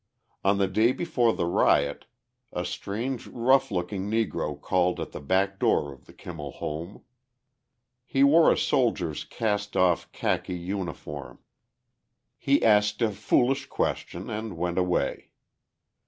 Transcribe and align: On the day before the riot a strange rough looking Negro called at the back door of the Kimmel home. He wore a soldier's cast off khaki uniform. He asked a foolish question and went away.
On 0.43 0.57
the 0.57 0.67
day 0.67 0.93
before 0.93 1.31
the 1.31 1.45
riot 1.45 2.07
a 2.51 2.65
strange 2.65 3.27
rough 3.27 3.69
looking 3.69 4.09
Negro 4.09 4.59
called 4.59 4.99
at 4.99 5.11
the 5.11 5.19
back 5.19 5.59
door 5.59 5.93
of 5.93 6.05
the 6.07 6.11
Kimmel 6.11 6.53
home. 6.53 7.03
He 8.07 8.23
wore 8.23 8.51
a 8.51 8.57
soldier's 8.57 9.23
cast 9.25 9.77
off 9.77 10.11
khaki 10.11 10.55
uniform. 10.57 11.37
He 12.39 12.65
asked 12.65 13.03
a 13.03 13.11
foolish 13.11 13.67
question 13.67 14.27
and 14.27 14.57
went 14.57 14.79
away. 14.79 15.29